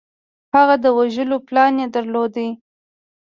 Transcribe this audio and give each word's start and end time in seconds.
هغه 0.55 0.75
د 0.83 0.85
وژلو 0.97 1.37
پلان 1.47 1.73
یې 1.81 1.87
درلود 1.95 2.35